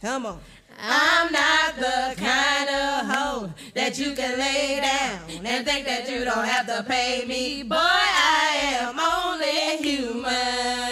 Come 0.00 0.26
on. 0.26 0.40
I'm 0.80 1.32
not 1.32 1.76
the 1.76 2.14
kind 2.16 2.70
of 2.70 3.06
hoe 3.06 3.52
that 3.74 3.98
you 3.98 4.14
can 4.14 4.38
lay 4.38 4.80
down 4.80 5.44
and 5.44 5.66
think 5.66 5.86
that 5.86 6.08
you 6.08 6.24
don't 6.24 6.46
have 6.46 6.66
to 6.68 6.84
pay 6.88 7.24
me. 7.26 7.64
Boy, 7.64 7.76
I 7.76 8.78
am 8.78 9.00
only 9.00 9.78
human. 9.82 10.87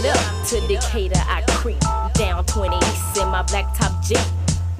Get 0.00 0.16
up 0.16 0.46
to 0.46 0.60
Decatur. 0.68 1.18
I 1.26 1.42
creep 1.48 1.80
down 2.14 2.44
20 2.44 2.76
East 2.76 3.16
in 3.20 3.26
my 3.30 3.42
black 3.42 3.76
top 3.76 4.00
Jeep. 4.00 4.20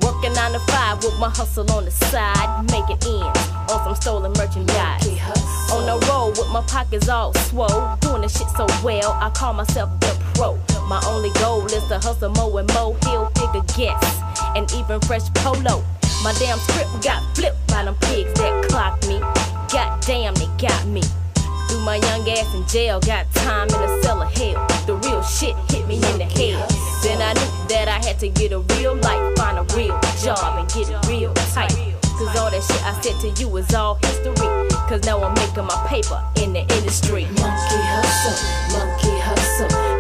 Working 0.01 0.33
9 0.33 0.53
to 0.53 0.61
5 0.61 1.03
with 1.03 1.19
my 1.19 1.29
hustle 1.29 1.69
on 1.73 1.87
the 1.87 1.91
side. 1.91 2.63
Making 2.71 3.03
ends 3.03 3.51
on 3.69 3.83
some 3.83 3.97
stolen 3.97 4.31
merchandise. 4.39 5.09
On 5.73 5.85
the 5.87 6.07
road 6.07 6.39
with 6.39 6.49
my 6.51 6.63
pockets 6.69 7.09
all 7.09 7.35
swole. 7.35 7.97
Doing 8.01 8.23
the 8.23 8.29
shit 8.29 8.47
so 8.51 8.65
well, 8.85 9.19
I 9.21 9.31
call 9.31 9.55
myself 9.55 9.91
the 9.99 10.17
pro. 10.35 10.57
My 10.87 11.03
only 11.09 11.31
goal 11.41 11.67
is 11.67 11.83
to 11.89 11.99
hustle 11.99 12.31
more 12.31 12.61
and 12.61 12.73
more. 12.75 12.95
Hilfiger 12.99 13.67
guests 13.77 14.21
and 14.55 14.71
even 14.71 15.01
fresh 15.01 15.29
polo. 15.35 15.83
My 16.23 16.33
damn 16.39 16.59
script 16.61 17.03
got 17.03 17.25
flipped 17.35 17.67
by 17.67 17.83
them 17.87 17.97
pigs 18.03 18.33
that 18.35 18.69
clocked 18.69 19.09
me. 19.09 19.19
God 19.19 20.01
damn, 20.03 20.35
they 20.35 20.47
got 20.59 20.87
me. 20.87 21.03
Threw 21.69 21.81
my 21.81 21.97
young 21.97 22.29
ass 22.31 22.55
in 22.55 22.65
jail, 22.69 23.01
got 23.01 23.27
time 23.35 23.67
in 23.67 23.83
a 23.83 24.03
cell 24.05 24.23
of 24.23 24.33
hell. 24.33 24.68
The 24.88 24.96
real 24.96 25.22
shit 25.22 25.55
hit 25.70 25.87
me 25.87 25.96
in 25.96 26.16
the 26.16 26.24
head. 26.24 26.64
Then 27.03 27.20
I 27.20 27.35
knew 27.35 27.68
that 27.68 27.88
I 27.88 28.03
had 28.03 28.18
to 28.20 28.29
get 28.31 28.53
a 28.53 28.61
real 28.81 28.94
life, 28.94 29.37
find 29.37 29.59
a 29.59 29.77
real 29.77 30.01
job, 30.24 30.57
and 30.57 30.66
get 30.72 30.88
real 31.07 31.35
tight. 31.53 31.77
Cause 32.16 32.35
all 32.40 32.51
that 32.51 32.64
shit 32.64 32.83
I 32.87 32.98
said 33.03 33.20
to 33.20 33.29
you 33.38 33.55
is 33.59 33.74
all 33.74 33.96
history. 33.96 34.48
Cause 34.88 35.05
now 35.05 35.22
I'm 35.22 35.35
making 35.35 35.66
my 35.66 35.77
paper 35.87 36.24
in 36.40 36.55
the 36.55 36.61
industry. 36.61 37.24
Monkey 37.37 37.81
hustle, 37.85 38.81
monkey 38.81 39.12
hustle, 39.20 39.98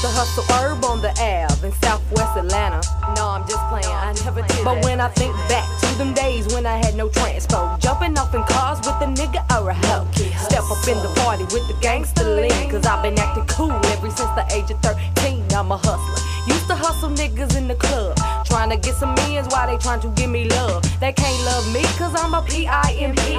To 0.00 0.08
hustle 0.08 0.44
herb 0.56 0.82
on 0.82 1.02
the 1.02 1.10
Ave 1.20 1.66
in 1.66 1.74
Southwest 1.84 2.34
Atlanta. 2.34 2.80
No, 3.16 3.28
I'm 3.28 3.46
just 3.46 3.60
playing. 3.68 3.84
I 3.84 4.14
never 4.24 4.40
did. 4.40 4.64
But 4.64 4.82
when 4.82 4.98
I 4.98 5.08
think 5.08 5.34
back 5.46 5.68
to 5.80 5.98
them 5.98 6.14
days 6.14 6.48
when 6.54 6.64
I 6.64 6.78
had 6.78 6.94
no 6.94 7.10
transpo, 7.10 7.78
jumping 7.78 8.16
off 8.16 8.34
in 8.34 8.42
cars 8.44 8.78
with 8.78 8.96
a 9.04 9.12
nigga 9.12 9.44
or 9.52 9.68
a 9.68 9.74
hoe. 9.74 10.08
Step 10.48 10.64
up 10.72 10.88
in 10.88 10.96
the 11.04 11.12
party 11.20 11.44
with 11.52 11.68
the 11.68 11.76
gangster 11.82 12.24
lean. 12.24 12.70
Cause 12.70 12.86
I've 12.86 13.02
been 13.02 13.18
acting 13.18 13.44
cool 13.44 13.72
ever 13.92 14.08
since 14.08 14.30
the 14.32 14.46
age 14.56 14.70
of 14.70 14.80
13. 14.80 15.44
I'm 15.52 15.70
a 15.70 15.76
hustler. 15.76 16.30
Used 16.48 16.66
to 16.68 16.74
hustle 16.74 17.10
niggas 17.10 17.54
in 17.58 17.68
the 17.68 17.74
club. 17.74 18.16
Trying 18.46 18.70
to 18.70 18.78
get 18.78 18.94
some 18.94 19.14
millions 19.16 19.48
while 19.52 19.66
they 19.66 19.76
trying 19.76 20.00
to 20.00 20.08
give 20.16 20.30
me 20.30 20.48
love. 20.48 20.82
They 20.98 21.12
can't 21.12 21.44
love 21.44 21.70
me 21.74 21.82
cause 22.00 22.14
I'm 22.16 22.32
a 22.32 22.40
P-I-M-P. 22.40 23.34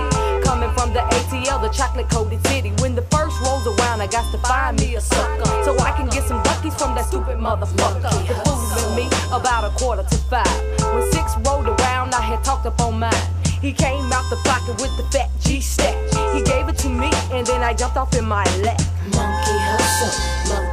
Coming 0.46 0.72
from 0.78 0.94
the 0.94 1.00
ATL, 1.00 1.60
the 1.62 1.70
chocolate 1.70 2.10
coated 2.12 2.46
city. 2.48 2.70
When 2.78 2.94
the 2.94 3.02
first 3.10 3.42
rolls 3.42 3.66
around, 3.66 4.02
I 4.02 4.08
got 4.08 4.32
to 4.32 4.38
find 4.48 4.80
me 4.80 4.96
a 4.96 5.02
sucker. 5.02 5.50
So 5.66 5.78
I 5.80 5.92
can 5.98 6.08
get 6.10 6.24
some 6.28 6.44
motherfucker. 7.42 8.02
The 8.28 8.36
fooling 8.46 8.96
me 8.96 9.06
about 9.34 9.66
a 9.66 9.72
quarter 9.76 10.04
to 10.04 10.18
five. 10.30 10.48
When 10.94 11.12
six 11.12 11.36
rolled 11.44 11.68
around, 11.68 12.14
I 12.14 12.22
had 12.22 12.44
talked 12.44 12.66
up 12.66 12.80
on 12.80 13.00
mine. 13.00 13.28
He 13.62 13.74
came 13.74 14.12
out 14.14 14.30
the 14.30 14.38
pocket 14.38 14.80
with 14.82 14.96
the 14.98 15.04
fat 15.12 15.30
G 15.42 15.60
stack. 15.60 15.96
He 16.34 16.42
gave 16.44 16.68
it 16.70 16.78
to 16.80 16.90
me 16.90 17.10
and 17.32 17.46
then 17.46 17.62
I 17.62 17.74
jumped 17.74 17.98
off 17.98 18.16
in 18.16 18.26
my 18.26 18.46
lap. 18.62 18.82
Monkey 19.14 19.58
hustle, 19.70 20.14
monkey 20.50 20.71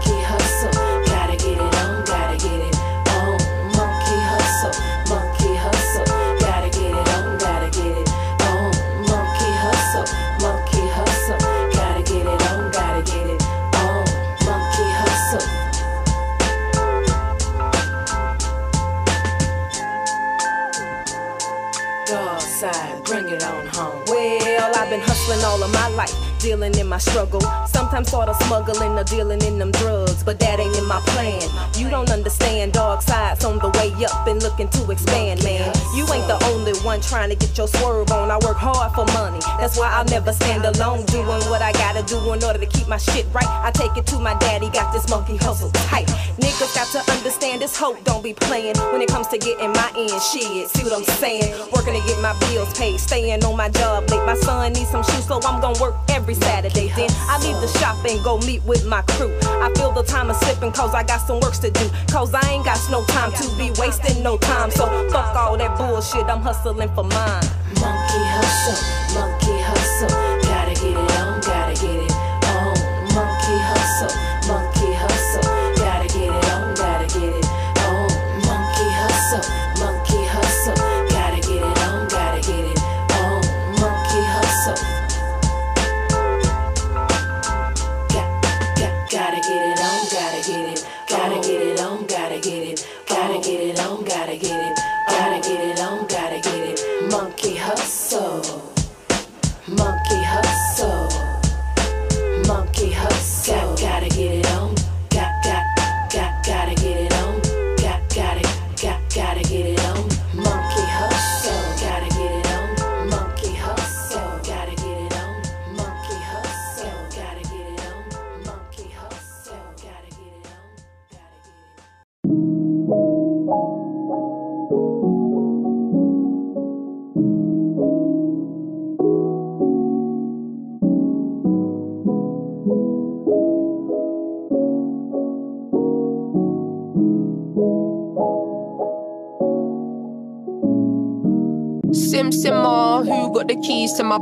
I've 24.88 24.92
been 24.92 25.00
hustling 25.06 25.44
all 25.44 25.62
of 25.62 25.70
my 25.70 25.88
life, 25.88 26.16
dealing 26.38 26.74
in 26.78 26.88
my 26.88 26.96
struggle. 26.96 27.42
Sometimes 27.66 28.10
sort 28.10 28.30
of 28.30 28.36
smuggling 28.44 28.98
or 28.98 29.04
dealing 29.04 29.42
in 29.42 29.58
them 29.58 29.70
drugs, 29.72 30.24
but 30.24 30.40
that 30.40 30.60
ain't 30.60 30.78
in 30.78 30.86
my 30.86 30.98
plan. 31.12 31.42
You 31.76 31.90
don't 31.90 32.10
understand, 32.10 32.72
dog 32.72 33.02
sides 33.02 33.44
on 33.44 33.58
the 33.58 33.68
way 33.76 33.92
up 34.06 34.26
and 34.26 34.42
looking 34.42 34.70
to 34.70 34.90
expand, 34.90 35.44
man. 35.44 35.74
You 35.94 36.10
ain't 36.10 36.26
the 36.26 36.42
only 36.46 36.72
one 36.80 37.02
trying 37.02 37.28
to 37.28 37.36
get 37.36 37.58
your 37.58 37.68
swerve 37.68 38.10
on. 38.12 38.30
I 38.30 38.38
work 38.38 38.56
hard 38.56 38.94
for 38.94 39.04
money, 39.12 39.37
that's 39.68 39.78
why 39.78 39.92
I'll 39.92 40.04
never 40.06 40.32
stand 40.32 40.64
alone. 40.64 41.04
Doing 41.06 41.44
what 41.52 41.60
I 41.60 41.72
gotta 41.72 42.02
do 42.02 42.16
in 42.32 42.42
order 42.42 42.58
to 42.58 42.66
keep 42.66 42.88
my 42.88 42.96
shit 42.96 43.26
right. 43.34 43.46
I 43.46 43.70
take 43.70 43.96
it 43.98 44.06
to 44.06 44.18
my 44.18 44.32
daddy, 44.38 44.70
got 44.70 44.94
this 44.94 45.08
monkey 45.10 45.36
hustle 45.36 45.70
tight. 45.72 46.06
Niggas 46.40 46.74
got 46.74 46.88
to 46.96 47.12
understand 47.12 47.60
this 47.60 47.76
hope, 47.76 48.02
don't 48.04 48.22
be 48.22 48.32
playing 48.32 48.76
when 48.92 49.02
it 49.02 49.08
comes 49.08 49.26
to 49.28 49.36
getting 49.36 49.72
my 49.72 49.92
end. 49.94 50.22
Shit, 50.22 50.70
see 50.70 50.84
what 50.84 50.96
I'm 50.96 51.04
saying? 51.20 51.52
Working 51.72 52.00
to 52.00 52.06
get 52.08 52.18
my 52.22 52.32
bills 52.48 52.72
paid, 52.78 52.98
staying 52.98 53.44
on 53.44 53.56
my 53.58 53.68
job 53.68 54.08
late. 54.10 54.24
My 54.24 54.36
son 54.36 54.72
needs 54.72 54.88
some 54.88 55.04
shoes, 55.04 55.26
so 55.26 55.38
I'm 55.44 55.60
gonna 55.60 55.78
work 55.80 55.96
every 56.08 56.34
Saturday. 56.34 56.88
Then 56.96 57.10
I 57.28 57.36
leave 57.44 57.60
the 57.60 57.68
shop 57.78 58.02
and 58.08 58.24
go 58.24 58.38
meet 58.38 58.64
with 58.64 58.86
my 58.86 59.02
crew. 59.02 59.36
I 59.60 59.70
feel 59.76 59.92
the 59.92 60.02
time 60.02 60.30
is 60.30 60.38
slipping 60.40 60.72
cause 60.72 60.94
I 60.94 61.02
got 61.02 61.20
some 61.26 61.40
works 61.40 61.58
to 61.58 61.70
do. 61.70 61.90
Cause 62.10 62.32
I 62.32 62.40
ain't 62.48 62.64
got 62.64 62.80
no 62.90 63.04
time 63.04 63.32
to 63.32 63.44
be 63.58 63.70
wasting 63.78 64.22
no 64.22 64.38
time. 64.38 64.70
So 64.70 64.86
fuck 65.10 65.36
all 65.36 65.58
that 65.58 65.76
bullshit, 65.76 66.24
I'm 66.24 66.40
hustling 66.40 66.88
for 66.94 67.04
mine. 67.04 67.44
Monkey 67.80 68.22
hustle, 68.32 69.20
monkey 69.20 69.47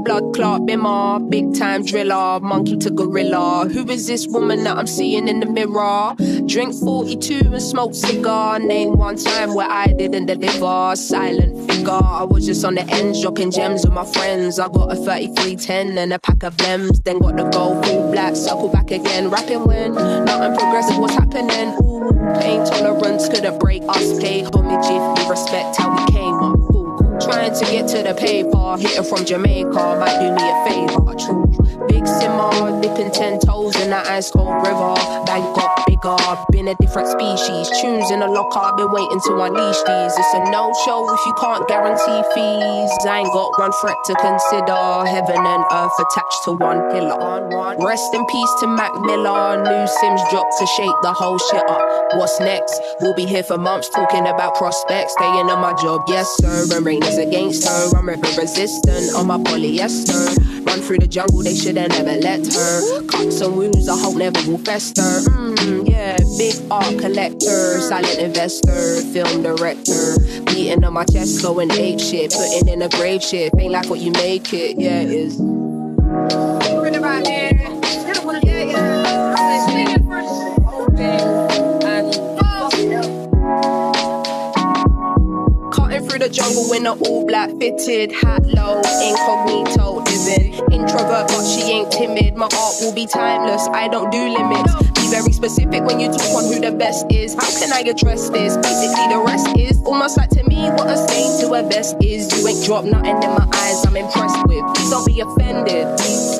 blood 0.06 0.34
clot 0.34 0.60
bimmer? 0.62 1.28
Big 1.30 1.54
time 1.58 1.84
driller, 1.84 2.38
monkey 2.40 2.76
to 2.76 2.90
gorilla. 2.90 3.68
Who 3.68 3.90
is 3.90 4.06
this 4.06 4.26
woman 4.28 4.62
that 4.64 4.76
I'm 4.76 4.86
seeing 4.86 5.26
in 5.26 5.40
the 5.40 5.46
mirror? 5.46 6.14
Drink 6.46 6.74
42 6.74 7.52
and 7.52 7.62
smoke 7.62 7.94
cigar. 7.94 8.58
Name 8.60 8.92
one 8.96 9.16
time 9.16 9.54
where 9.54 9.68
I 9.68 9.86
didn't 9.86 10.26
deliver. 10.26 10.94
Silent 10.94 11.68
figure, 11.68 11.90
I 11.90 12.22
was 12.22 12.46
just 12.46 12.64
on 12.64 12.76
the 12.76 12.82
ends, 12.82 13.20
dropping 13.20 13.50
gems 13.50 13.84
with 13.84 13.94
my 13.94 14.04
friends. 14.04 14.58
I 14.60 14.68
got 14.68 14.92
a 14.92 14.96
3310 14.96 15.98
and 15.98 16.12
a 16.12 16.18
pack 16.20 16.44
of 16.44 16.56
Lems. 16.58 17.02
Then 17.02 17.18
got 17.18 17.36
the 17.36 17.44
gold 17.44 17.84
full 17.84 18.12
black, 18.12 18.36
circle 18.36 18.68
back 18.68 18.92
again. 18.92 19.28
Rapping 19.28 19.64
when 19.64 19.94
nothing 19.94 20.56
progressive 20.56 20.98
was 20.98 21.12
happening. 21.12 21.74
Ooh, 21.82 22.12
pain 22.38 22.64
tolerance 22.64 23.28
couldn't 23.28 23.58
break 23.58 23.82
us. 23.88 24.18
Pay 24.20 24.42
homage 24.42 24.86
if 24.86 25.18
you 25.18 25.30
respect 25.30 25.76
how 25.76 25.90
we 25.96 26.12
came 26.12 26.34
up. 26.34 26.75
Trying 27.26 27.54
to 27.54 27.64
get 27.64 27.88
to 27.88 28.02
the 28.04 28.14
paper, 28.14 28.76
hitting 28.78 29.02
from 29.02 29.24
Jamaica 29.24 29.96
might 29.98 30.18
do 30.20 30.30
me 30.30 30.44
a 30.46 30.54
favor. 30.64 31.12
True. 31.18 31.86
Big 31.88 32.06
simmer, 32.06 32.80
dipping 32.80 33.10
ten 33.10 33.40
toes 33.40 33.74
in 33.80 33.90
the 33.90 33.96
ice 33.96 34.30
cold 34.30 34.54
river. 34.64 34.94
Bank 35.26 35.56
bigger, 35.96 36.16
been 36.50 36.68
a 36.68 36.74
different 36.76 37.08
species. 37.08 37.68
Tunes 37.80 38.10
in 38.10 38.20
the 38.20 38.26
locker, 38.26 38.58
I've 38.58 38.76
been 38.76 38.92
waiting 38.92 39.20
to 39.20 39.32
unleash 39.40 39.80
these. 39.82 40.12
It's 40.16 40.34
a 40.34 40.50
no 40.50 40.72
show 40.84 41.12
if 41.12 41.20
you 41.26 41.34
can't 41.40 41.66
guarantee 41.68 42.20
fees. 42.34 42.90
I 43.06 43.20
ain't 43.20 43.32
got 43.32 43.58
one 43.58 43.72
threat 43.80 43.96
to 44.06 44.14
consider. 44.16 44.76
Heaven 45.06 45.40
and 45.40 45.64
earth 45.72 45.96
attached 45.98 46.40
to 46.44 46.52
one 46.52 46.90
pillar. 46.90 47.48
Rest 47.78 48.14
in 48.14 48.24
peace 48.26 48.52
to 48.60 48.66
Mac 48.66 48.92
Miller. 49.00 49.62
New 49.62 49.84
Simz 49.86 50.22
dropped 50.30 50.54
to 50.58 50.66
shake 50.76 50.96
the 51.02 51.12
whole 51.12 51.38
shit 51.38 51.64
up. 51.68 51.82
What's 52.16 52.38
next? 52.40 52.80
We'll 53.00 53.14
be 53.14 53.26
here 53.26 53.42
for 53.42 53.58
months 53.58 53.88
talking 53.88 54.26
about 54.26 54.54
prospects. 54.56 55.12
Staying 55.14 55.48
on 55.50 55.60
my 55.60 55.72
job, 55.80 56.02
yes 56.08 56.28
sir. 56.40 56.76
And 56.76 56.84
rain 56.84 57.02
is 57.04 57.18
against 57.18 57.66
her. 57.66 57.96
I'm 57.96 58.08
river 58.08 58.28
resistant 58.38 59.14
on 59.14 59.26
my 59.26 59.38
polyester. 59.38 60.36
Run 60.66 60.80
through 60.80 60.98
the 60.98 61.06
jungle, 61.06 61.42
they 61.42 61.54
should 61.54 61.76
have 61.76 61.90
never 61.90 62.18
let 62.20 62.44
her. 62.52 63.06
Cuts 63.06 63.40
and 63.40 63.56
wounds, 63.56 63.88
I 63.88 63.96
hope 63.96 64.16
never 64.16 64.50
will 64.50 64.58
fester. 64.58 65.02
Mm, 65.02 65.85
yeah, 65.88 66.16
big 66.36 66.54
art 66.70 66.98
collector, 66.98 67.80
silent 67.80 68.18
investor, 68.18 69.00
film 69.12 69.42
director. 69.42 70.16
Beating 70.46 70.84
on 70.84 70.92
my 70.92 71.04
chest, 71.04 71.42
going 71.42 71.70
ape 71.72 72.00
shit, 72.00 72.32
putting 72.32 72.68
in 72.68 72.82
a 72.82 72.88
grave 72.88 73.22
shit. 73.22 73.52
Ain't 73.58 73.72
like 73.72 73.88
what 73.88 74.00
you 74.00 74.12
make 74.12 74.52
it, 74.52 74.78
yeah, 74.78 75.00
it 75.00 75.10
is. 75.10 75.36
Cutting 85.72 86.08
through 86.08 86.18
the 86.18 86.28
jungle 86.30 86.72
in 86.72 86.86
an 86.86 86.98
all 87.00 87.26
black 87.26 87.50
fitted 87.58 88.12
hat 88.12 88.44
low, 88.46 88.80
incognito 88.80 90.02
living. 90.04 90.54
Introvert, 90.72 91.28
but 91.28 91.44
she 91.44 91.62
ain't 91.62 91.92
timid. 91.92 92.34
My 92.36 92.44
art 92.44 92.74
will 92.80 92.94
be 92.94 93.06
timeless. 93.06 93.68
I 93.68 93.88
don't 93.88 94.10
do 94.10 94.28
limits. 94.28 94.95
Very 95.10 95.32
specific 95.32 95.82
when 95.84 96.00
you 96.00 96.08
talk 96.08 96.34
on 96.34 96.52
who 96.52 96.60
the 96.60 96.72
best 96.72 97.06
is. 97.10 97.34
How 97.34 97.48
can 97.58 97.72
I 97.72 97.80
address 97.88 98.28
this? 98.30 98.56
Basically, 98.56 99.06
the 99.08 99.22
rest 99.24 99.56
is 99.56 99.80
almost 99.84 100.16
like 100.16 100.30
to 100.30 100.42
me 100.44 100.68
what 100.70 100.90
a 100.90 100.96
stain 100.96 101.40
to 101.40 101.54
a 101.54 101.62
vest 101.62 101.96
is. 102.02 102.26
You 102.36 102.46
ain't 102.48 102.64
dropped 102.64 102.88
nothing 102.88 103.16
in 103.22 103.30
my 103.30 103.48
eyes. 103.54 103.86
I'm 103.86 103.96
impressed 103.96 104.36
with. 104.46 104.64
Please 104.74 104.90
don't 104.90 105.06
be 105.06 105.20
offended, 105.20 105.86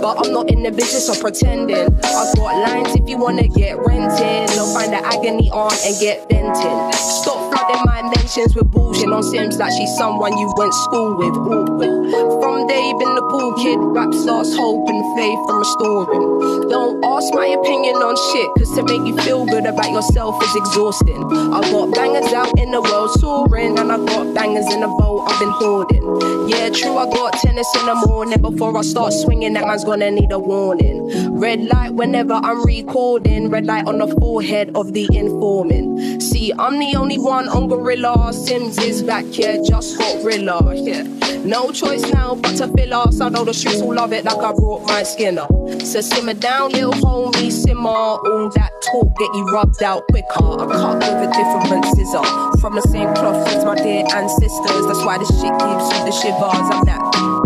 but 0.06 0.24
I'm 0.24 0.32
not 0.32 0.48
in 0.52 0.62
the 0.62 0.70
business 0.70 1.08
of 1.08 1.18
pretending. 1.18 1.90
I've 2.04 2.36
got 2.36 2.54
lines 2.62 2.94
if 2.94 3.08
you 3.08 3.18
wanna 3.18 3.48
get 3.48 3.74
rented. 3.76 4.54
No, 4.54 4.62
find 4.72 4.92
the 4.92 5.02
agony 5.02 5.50
on 5.50 5.72
and 5.84 5.98
get 5.98 6.28
venting. 6.30 6.78
Stop 6.94 7.50
flooding 7.50 7.82
my 7.84 8.02
mentions 8.14 8.54
with 8.54 8.70
bullshit 8.70 9.10
on 9.10 9.22
Simz 9.22 9.58
like 9.58 9.72
she's 9.72 9.90
someone 9.96 10.38
you 10.38 10.46
went 10.56 10.72
school 10.86 11.16
with. 11.16 11.34
Awkward. 11.34 12.06
From 12.38 12.68
day 12.68 12.92
been 13.00 13.14
the 13.16 13.22
cool 13.30 13.52
kid, 13.54 13.78
raps 13.80 14.22
lost 14.24 14.54
hope 14.54 14.86
and 14.88 15.02
faith 15.16 15.40
from 15.46 15.58
restoring. 15.58 16.68
Don't 16.68 17.02
ask 17.04 17.34
my 17.34 17.46
opinion 17.46 17.96
on 17.96 18.14
shit, 18.30 18.48
cause 18.58 18.70
to 18.76 18.84
make 18.84 19.02
you 19.08 19.16
feel 19.26 19.44
good 19.44 19.66
about 19.66 19.90
yourself 19.90 20.40
is 20.42 20.54
exhausting. 20.54 21.18
I 21.50 21.60
got 21.72 21.90
bangers 21.94 22.32
out 22.32 22.56
in 22.58 22.70
the 22.70 22.80
world 22.80 23.10
soaring, 23.18 23.78
and 23.78 23.90
I 23.90 23.96
got 23.98 24.34
bangers 24.34 24.70
in 24.72 24.82
the 24.82 24.88
boat 25.00 25.26
I've 25.26 25.40
been 25.40 25.50
hoarding. 25.50 26.04
Yeah, 26.48 26.70
true, 26.70 26.96
I 26.96 27.10
got 27.10 27.32
tennis 27.42 27.66
in 27.80 27.86
the 27.86 27.94
morning. 28.06 28.40
Before 28.40 28.76
I 28.76 28.82
start 28.82 29.12
swinging, 29.12 29.54
that 29.54 29.66
man's 29.66 29.84
gonna 29.84 29.95
need 29.96 30.32
a 30.32 30.38
warning. 30.38 31.38
Red 31.38 31.64
light 31.64 31.94
whenever 31.94 32.34
I'm 32.34 32.64
recording, 32.64 33.50
red 33.50 33.66
light 33.66 33.86
on 33.86 33.98
the 33.98 34.08
forehead 34.08 34.70
of 34.74 34.92
the 34.92 35.08
informant. 35.12 36.22
See, 36.22 36.52
I'm 36.58 36.78
the 36.78 36.94
only 36.96 37.18
one 37.18 37.48
on 37.48 37.68
Gorilla. 37.68 38.30
Simz 38.32 38.82
is 38.82 39.02
back 39.02 39.24
here, 39.26 39.62
just 39.64 39.98
got 39.98 40.24
Rilla. 40.24 40.74
Yeah. 40.74 41.04
No 41.44 41.70
choice 41.70 42.02
now 42.12 42.34
but 42.34 42.56
to 42.56 42.66
fill 42.68 42.92
us. 42.92 43.20
I 43.20 43.28
know 43.28 43.44
the 43.44 43.54
streets 43.54 43.80
will 43.80 43.94
love 43.94 44.12
it 44.12 44.24
like 44.24 44.38
I 44.38 44.52
brought 44.52 44.82
my 44.86 45.04
skinner. 45.04 45.46
So 45.84 46.00
simmer 46.00 46.34
down, 46.34 46.72
little 46.72 46.92
homie, 46.92 47.52
simmer. 47.52 47.88
All 47.88 48.50
that 48.56 48.72
talk 48.90 49.16
get 49.16 49.32
you 49.32 49.44
rubbed 49.52 49.82
out 49.82 50.02
quicker. 50.08 50.26
I 50.28 50.66
cut 50.66 51.02
a 51.04 51.26
different 51.32 51.84
scissor. 51.94 52.24
From 52.60 52.74
the 52.74 52.82
same 52.82 53.14
cloth 53.14 53.46
as 53.48 53.64
my 53.64 53.76
dear 53.76 54.04
ancestors. 54.12 54.86
That's 54.86 55.04
why 55.04 55.18
this 55.18 55.28
shit 55.28 55.56
gives 55.56 55.86
you 55.92 56.04
the 56.04 56.10
shivers. 56.10 56.68
I'm 56.72 56.84
that. 56.86 57.45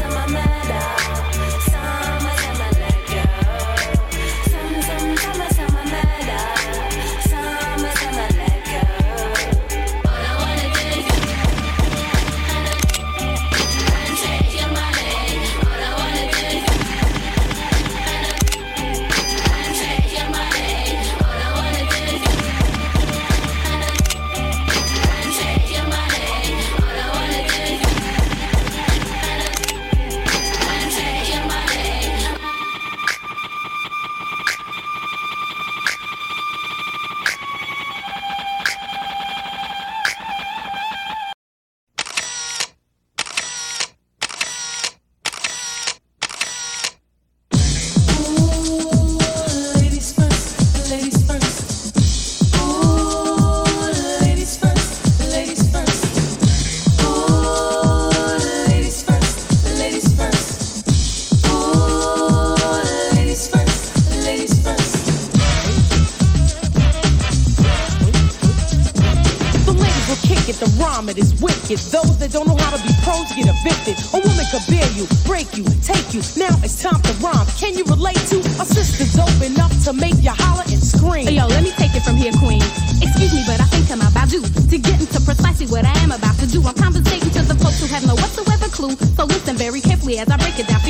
As 90.19 90.29
I 90.29 90.37
break 90.37 90.59
it 90.59 90.67
down 90.67 90.80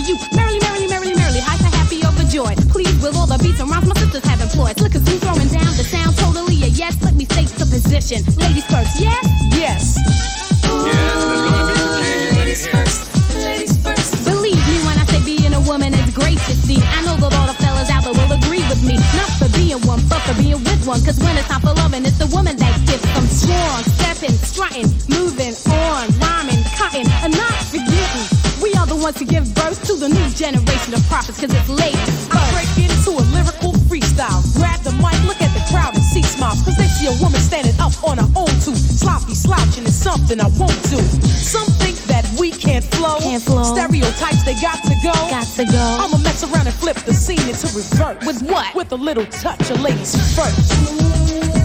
ones 29.11 29.19
to 29.19 29.25
give 29.25 29.55
birth 29.55 29.79
to 29.87 29.95
the 29.95 30.07
new 30.07 30.29
generation 30.31 30.93
of 30.93 31.03
prophets. 31.07 31.39
Cause 31.39 31.53
it's 31.53 31.69
late. 31.69 31.95
I 32.31 32.39
break 32.51 32.89
into 32.89 33.11
a 33.11 33.23
lyrical 33.31 33.73
freestyle. 33.87 34.41
Grab 34.55 34.79
the 34.81 34.91
mic, 34.93 35.17
look 35.27 35.41
at 35.41 35.51
the 35.53 35.63
crowd 35.71 35.95
and 35.95 36.03
see 36.03 36.23
smiles. 36.23 36.61
Cause 36.63 36.77
they 36.77 36.87
see 36.87 37.07
a 37.07 37.15
woman 37.21 37.39
standing 37.39 37.77
up 37.79 37.93
on 38.03 38.17
her 38.17 38.29
own 38.35 38.51
too. 38.61 38.75
Sloppy 38.75 39.35
slouching 39.35 39.85
is 39.85 39.95
something 39.95 40.39
I 40.39 40.47
won't 40.57 40.81
do. 40.89 41.01
Some 41.35 41.67
think 41.79 41.97
that 42.07 42.25
we 42.39 42.51
can't 42.51 42.85
flow. 42.85 43.19
Can't 43.19 43.43
flow. 43.43 43.63
Stereotypes, 43.63 44.43
they 44.43 44.55
got 44.61 44.81
to 44.83 44.95
go. 45.03 45.13
Got 45.29 45.47
to 45.59 45.65
go. 45.65 45.85
I'ma 45.99 46.17
mess 46.17 46.43
around 46.43 46.67
and 46.67 46.75
flip 46.75 46.97
the 46.97 47.13
scene 47.13 47.41
into 47.47 47.67
reverse. 47.75 48.25
With 48.25 48.41
what? 48.43 48.73
With 48.75 48.91
a 48.91 48.97
little 48.97 49.25
touch 49.27 49.69
of 49.71 49.81
ladies 49.81 50.15
first. 50.35 51.60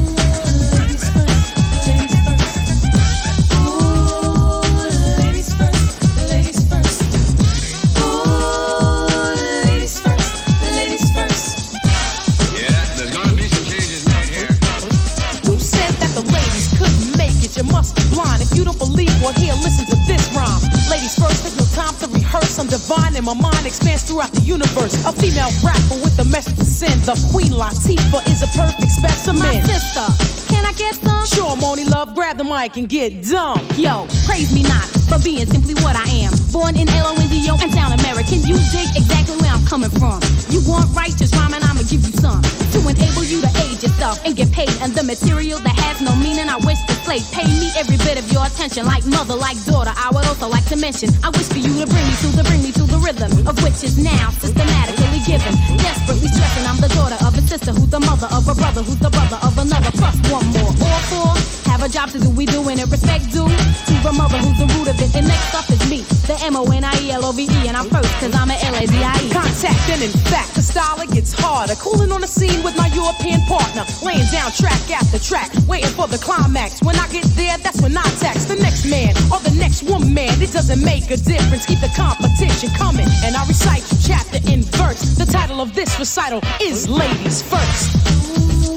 You 17.56 17.64
must 17.72 17.96
be 17.96 18.04
blind. 18.12 18.42
If 18.42 18.52
you 18.52 18.64
don't 18.64 18.76
believe 18.76 19.08
or 19.24 19.32
hear, 19.32 19.54
listen 19.64 19.88
to 19.88 19.96
this 20.04 20.28
rhyme. 20.36 20.60
Ladies 20.92 21.16
first, 21.16 21.40
there's 21.40 21.56
no 21.56 21.64
time 21.72 21.96
to 22.04 22.06
rehearse. 22.12 22.58
I'm 22.58 22.66
divine 22.68 23.16
and 23.16 23.24
my 23.24 23.32
mind 23.32 23.64
expands 23.64 24.04
throughout 24.04 24.30
the 24.32 24.42
universe. 24.42 24.92
A 25.08 25.12
female 25.12 25.48
rapper 25.64 25.96
with 26.04 26.18
a 26.20 26.24
message 26.28 26.56
to 26.60 26.68
send. 26.68 27.00
The 27.08 27.16
Queen 27.32 27.56
Latifah 27.56 28.28
is 28.28 28.44
a 28.44 28.50
perfect 28.52 28.92
specimen. 28.92 29.40
My 29.40 29.60
sister, 29.64 30.04
can 30.52 30.66
I 30.66 30.72
get 30.76 30.96
some? 30.96 31.24
Sure, 31.24 31.56
Monie 31.56 31.88
Love, 31.88 32.14
grab 32.14 32.36
the 32.36 32.44
mic 32.44 32.76
and 32.76 32.90
get 32.90 33.24
dumb. 33.24 33.64
Yo, 33.76 34.06
praise 34.28 34.52
me 34.52 34.62
not 34.62 34.84
for 35.08 35.18
being 35.24 35.46
simply 35.46 35.74
what 35.80 35.96
I 35.96 36.28
am. 36.28 36.36
Born 36.52 36.76
in 36.76 36.88
L-O-N-D-O 36.88 37.56
and 37.56 37.72
sound 37.72 37.96
American. 38.00 38.44
You 38.44 38.60
dig 38.68 38.88
exactly 39.00 39.36
where 39.40 39.50
I'm 39.50 39.64
coming 39.64 39.90
from. 39.96 40.20
You 40.52 40.60
want 40.68 40.92
righteous 40.92 41.32
rhyming, 41.32 41.64
give 41.87 42.03
you 42.03 42.14
some. 42.18 42.42
To 42.75 42.79
enable 42.83 43.22
you 43.22 43.40
to 43.40 43.51
age 43.62 43.83
yourself 43.83 44.18
and 44.27 44.35
get 44.35 44.51
paid. 44.51 44.70
And 44.83 44.92
the 44.92 45.03
material 45.03 45.59
that 45.62 45.77
has 45.87 46.03
no 46.03 46.14
meaning, 46.18 46.51
I 46.51 46.59
wish 46.66 46.79
to 46.90 46.94
slay. 47.07 47.22
Pay 47.31 47.46
me 47.46 47.70
every 47.79 47.96
bit 48.03 48.18
of 48.18 48.27
your 48.31 48.44
attention. 48.44 48.85
Like 48.87 49.07
mother, 49.07 49.35
like 49.35 49.57
daughter, 49.64 49.94
I 49.94 50.11
would 50.11 50.27
also 50.27 50.49
like 50.49 50.66
to 50.75 50.77
mention. 50.77 51.11
I 51.22 51.31
wish 51.31 51.46
for 51.46 51.62
you 51.62 51.72
to 51.81 51.87
bring 51.87 52.07
me 52.07 52.14
to 52.27 52.29
the, 52.35 52.42
bring 52.44 52.62
me 52.62 52.72
to 52.75 52.85
the 52.85 52.99
rhythm. 52.99 53.31
Of 53.46 53.62
which 53.62 53.87
is 53.87 53.96
now 53.99 54.31
systematically 54.42 55.22
given. 55.25 55.55
Desperately 55.79 56.29
stressing, 56.29 56.66
I'm 56.66 56.81
the 56.83 56.90
daughter 56.90 57.18
of 57.22 57.38
a 57.38 57.42
sister 57.46 57.70
who's 57.72 57.90
the 57.90 58.01
mother 58.01 58.29
of 58.35 58.46
a 58.51 58.55
brother 58.55 58.83
who's 58.83 58.99
the 58.99 59.11
brother 59.11 59.38
of 59.46 59.57
another. 59.57 59.90
Plus 59.94 60.16
one 60.31 60.46
more. 60.53 60.75
All 60.83 61.01
four 61.11 61.65
have 61.76 61.90
a 61.90 61.92
job 61.92 62.08
to 62.08 62.18
do. 62.18 62.30
We 62.30 62.46
doing 62.46 62.78
it 62.78 62.88
respect 62.88 63.28
due 63.28 63.44
to 63.44 63.94
the 64.00 64.12
mother 64.16 64.38
who's 64.40 64.56
the 64.56 64.68
root 64.72 64.88
of 64.88 64.96
it. 64.96 65.12
And 65.12 65.28
next 65.28 65.52
up 65.52 65.68
is 65.68 65.82
me, 65.90 66.00
the 66.24 66.36
M-O-N-I-E-L-O-V-E. 66.48 67.68
And 67.68 67.76
I'm 67.76 67.88
first 67.92 68.08
cause 68.16 68.32
I'm 68.32 68.48
a 68.48 68.56
L-A-D-I-E. 68.56 69.28
Contact 69.28 69.84
and 69.92 70.00
in 70.00 70.14
fact, 70.32 70.54
the 70.54 70.62
style 70.62 70.98
it 71.04 71.10
gets 71.10 71.36
harder. 71.36 71.74
Cooling 71.76 72.12
on 72.12 72.22
the 72.22 72.26
scene 72.26 72.62
with 72.64 72.76
my 72.76 72.88
European 72.96 73.40
partner. 73.44 73.84
Laying 74.00 74.24
down 74.32 74.52
track 74.52 74.80
after 74.88 75.20
track, 75.20 75.52
waiting 75.68 75.92
for 75.92 76.08
the 76.08 76.16
climax. 76.16 76.80
When 76.80 76.96
I 76.96 77.08
get 77.12 77.24
there, 77.36 77.58
that's 77.58 77.82
when 77.82 77.92
I 77.96 78.08
tax 78.24 78.46
the 78.46 78.56
next 78.56 78.88
man 78.88 79.12
or 79.28 79.38
the 79.44 79.52
next 79.60 79.82
woman. 79.84 80.32
It 80.40 80.52
doesn't 80.52 80.80
make 80.80 81.10
a 81.12 81.18
difference. 81.20 81.66
Keep 81.66 81.80
the 81.84 81.92
competition 81.92 82.70
coming. 82.80 83.08
And 83.20 83.36
I 83.36 83.44
recite 83.44 83.84
chapter 84.00 84.40
in 84.48 84.62
verse. 84.80 85.20
The 85.20 85.28
title 85.28 85.60
of 85.60 85.74
this 85.74 85.98
recital 85.98 86.40
is 86.62 86.88
Ladies 86.88 87.42
First. 87.42 88.75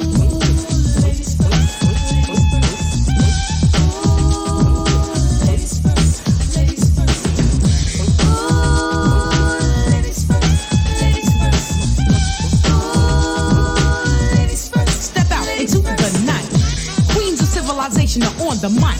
The 18.59 18.67
mic. 18.67 18.99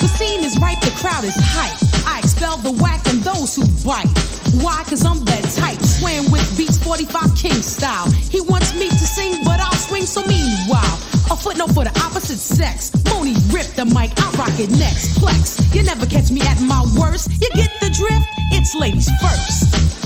The 0.00 0.08
scene 0.08 0.42
is 0.42 0.58
ripe, 0.58 0.80
the 0.80 0.90
crowd 0.98 1.22
is 1.22 1.36
hype. 1.38 1.78
I 2.04 2.18
expel 2.18 2.56
the 2.56 2.72
whack 2.82 3.06
and 3.06 3.22
those 3.22 3.54
who 3.54 3.62
bite. 3.86 4.10
Why? 4.58 4.82
Cause 4.90 5.06
I'm 5.06 5.24
that 5.24 5.44
type. 5.54 5.78
Swaying 5.78 6.32
with 6.32 6.42
beats 6.58 6.82
45 6.82 7.36
King 7.36 7.62
style. 7.62 8.10
He 8.10 8.40
wants 8.40 8.74
me 8.74 8.88
to 8.88 9.06
sing, 9.06 9.44
but 9.44 9.60
I'll 9.60 9.78
swing 9.86 10.02
so 10.02 10.26
meanwhile. 10.26 10.98
A 11.30 11.36
footnote 11.38 11.78
for 11.78 11.84
the 11.84 11.94
opposite 12.02 12.42
sex. 12.42 12.90
Monie 13.06 13.38
rip 13.54 13.70
the 13.78 13.84
mic, 13.86 14.10
I 14.18 14.34
rock 14.34 14.58
it 14.58 14.70
next. 14.70 15.14
Plex, 15.20 15.62
you 15.72 15.84
never 15.84 16.04
catch 16.04 16.32
me 16.32 16.40
at 16.40 16.60
my 16.60 16.82
worst. 16.98 17.30
You 17.40 17.50
get 17.54 17.70
the 17.78 17.90
drift? 17.90 18.26
It's 18.50 18.74
ladies 18.74 19.08
first. 19.22 19.97